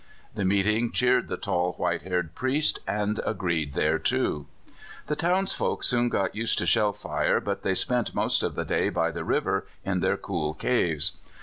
[0.33, 4.47] The meeting cheered the tall, white haired priest, and agreed thereto.
[5.05, 8.89] The townsfolk soon got used to shell fire, but they spent most of the day
[8.89, 11.17] by the river in their cool caves.